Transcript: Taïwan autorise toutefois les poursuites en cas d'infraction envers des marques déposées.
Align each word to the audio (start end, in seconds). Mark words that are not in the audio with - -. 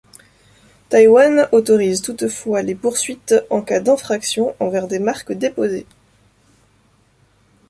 Taïwan 0.89 1.47
autorise 1.51 2.01
toutefois 2.01 2.63
les 2.63 2.73
poursuites 2.73 3.35
en 3.51 3.61
cas 3.61 3.79
d'infraction 3.81 4.55
envers 4.59 4.87
des 4.87 4.97
marques 4.97 5.31
déposées. 5.31 5.85